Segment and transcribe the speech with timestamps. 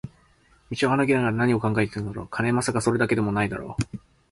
[0.71, 2.51] 道を歩きながら何を考えているのだろう、金？
[2.53, 3.97] まさか、それだけでも無いだろう